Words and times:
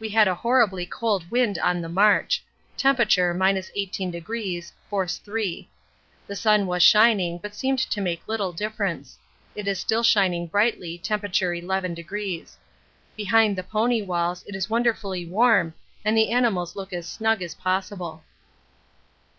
We 0.00 0.08
had 0.08 0.28
a 0.28 0.34
horribly 0.34 0.86
cold 0.86 1.30
wind 1.30 1.58
on 1.58 1.82
the 1.82 1.88
march. 1.90 2.42
Temp. 2.74 2.98
18°, 3.00 4.72
force 4.88 5.16
3. 5.18 5.68
The 6.26 6.34
sun 6.36 6.66
was 6.66 6.82
shining 6.82 7.36
but 7.36 7.54
seemed 7.54 7.78
to 7.80 8.00
make 8.00 8.26
little 8.26 8.54
difference. 8.54 9.18
It 9.54 9.68
is 9.68 9.78
still 9.78 10.02
shining 10.02 10.46
brightly, 10.46 10.96
temp. 10.96 11.24
11°. 11.24 12.56
Behind 13.14 13.54
the 13.54 13.62
pony 13.62 14.00
walls 14.00 14.42
it 14.48 14.54
is 14.54 14.70
wonderfully 14.70 15.26
warm 15.26 15.74
and 16.02 16.16
the 16.16 16.30
animals 16.30 16.74
look 16.74 16.94
as 16.94 17.06
snug 17.06 17.42
as 17.42 17.54
possible. 17.54 18.24